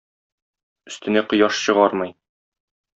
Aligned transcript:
Өстенә 0.91 1.25
кояш 1.35 1.63
чыгармый. 1.67 2.19